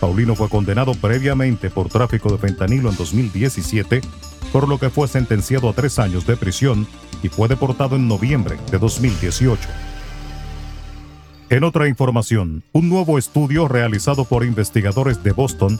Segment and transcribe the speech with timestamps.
[0.00, 4.02] Paulino fue condenado previamente por tráfico de fentanilo en 2017,
[4.52, 6.86] por lo que fue sentenciado a tres años de prisión
[7.22, 9.93] y fue deportado en noviembre de 2018.
[11.50, 15.78] En otra información, un nuevo estudio realizado por investigadores de Boston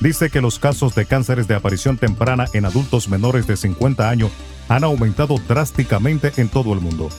[0.00, 4.30] dice que los casos de cánceres de aparición temprana en adultos menores de 50 años
[4.68, 7.10] han aumentado drásticamente en todo el mundo.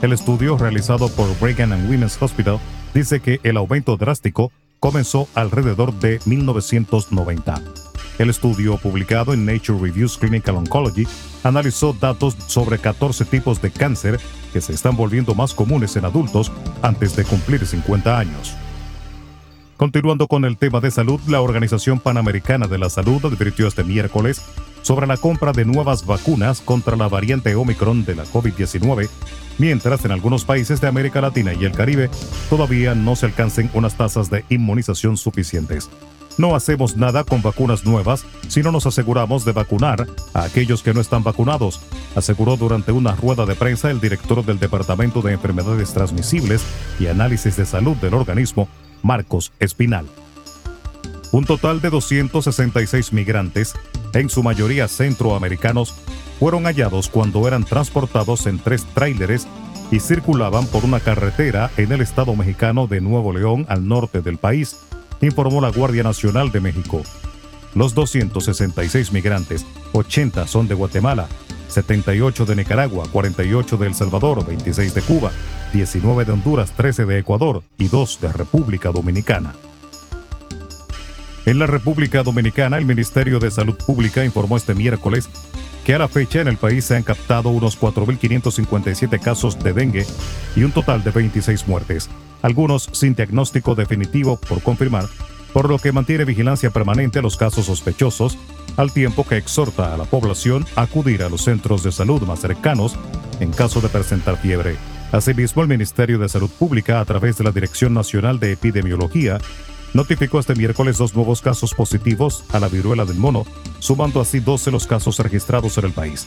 [0.00, 2.58] El estudio realizado por Brigham and Women's Hospital
[2.94, 7.62] dice que el aumento drástico comenzó alrededor de 1990.
[8.18, 11.06] El estudio publicado en Nature Reviews Clinical Oncology
[11.44, 14.18] analizó datos sobre 14 tipos de cáncer
[14.52, 16.50] que se están volviendo más comunes en adultos
[16.82, 18.56] antes de cumplir 50 años.
[19.76, 24.40] Continuando con el tema de salud, la Organización Panamericana de la Salud advirtió este miércoles
[24.82, 29.08] sobre la compra de nuevas vacunas contra la variante Omicron de la COVID-19,
[29.58, 32.08] mientras en algunos países de América Latina y el Caribe
[32.48, 35.90] todavía no se alcancen unas tasas de inmunización suficientes.
[36.36, 40.92] No hacemos nada con vacunas nuevas si no nos aseguramos de vacunar a aquellos que
[40.92, 41.80] no están vacunados,
[42.16, 46.64] aseguró durante una rueda de prensa el director del Departamento de Enfermedades Transmisibles
[46.98, 48.68] y Análisis de Salud del organismo,
[49.02, 50.06] Marcos Espinal.
[51.30, 53.74] Un total de 266 migrantes,
[54.12, 55.94] en su mayoría centroamericanos,
[56.38, 59.46] fueron hallados cuando eran transportados en tres tráileres
[59.90, 64.38] y circulaban por una carretera en el estado mexicano de Nuevo León al norte del
[64.38, 64.76] país,
[65.20, 67.02] informó la Guardia Nacional de México.
[67.74, 71.28] Los 266 migrantes, 80 son de Guatemala,
[71.68, 75.32] 78 de Nicaragua, 48 de El Salvador, 26 de Cuba,
[75.72, 79.54] 19 de Honduras, 13 de Ecuador y 2 de República Dominicana.
[81.46, 85.28] En la República Dominicana, el Ministerio de Salud Pública informó este miércoles
[85.84, 90.06] que a la fecha en el país se han captado unos 4.557 casos de dengue
[90.56, 92.08] y un total de 26 muertes,
[92.42, 95.04] algunos sin diagnóstico definitivo por confirmar,
[95.52, 98.38] por lo que mantiene vigilancia permanente a los casos sospechosos,
[98.76, 102.40] al tiempo que exhorta a la población a acudir a los centros de salud más
[102.40, 102.96] cercanos
[103.40, 104.76] en caso de presentar fiebre.
[105.12, 109.38] Asimismo, el Ministerio de Salud Pública, a través de la Dirección Nacional de Epidemiología,
[109.94, 113.46] notificó este miércoles dos nuevos casos positivos a la viruela del mono,
[113.78, 116.26] sumando así 12 los casos registrados en el país.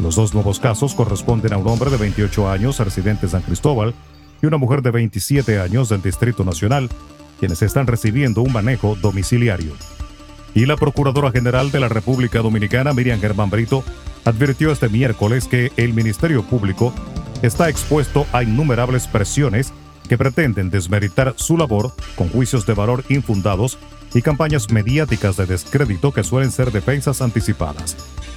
[0.00, 3.94] Los dos nuevos casos corresponden a un hombre de 28 años, residente en San Cristóbal,
[4.42, 6.88] y una mujer de 27 años del Distrito Nacional,
[7.38, 9.74] quienes están recibiendo un manejo domiciliario.
[10.54, 13.84] Y la Procuradora General de la República Dominicana, Miriam Germán Brito,
[14.24, 16.92] advirtió este miércoles que el Ministerio Público
[17.42, 19.72] está expuesto a innumerables presiones
[20.08, 23.78] que pretenden desmeritar su labor con juicios de valor infundados
[24.14, 27.96] y campañas mediáticas de descrédito que suelen ser defensas anticipadas.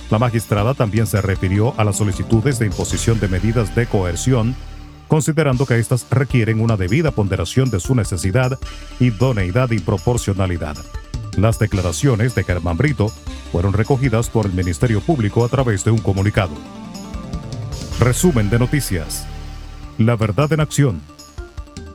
[0.10, 4.56] La magistrada también se refirió a las solicitudes de imposición de medidas de coerción,
[5.08, 8.58] considerando que éstas requieren una debida ponderación de su necesidad,
[9.00, 10.78] idoneidad y proporcionalidad.
[11.38, 13.12] Las declaraciones de Germán Brito
[13.52, 16.54] fueron recogidas por el Ministerio Público a través de un comunicado.
[18.00, 19.26] Resumen de noticias.
[19.98, 21.02] La verdad en acción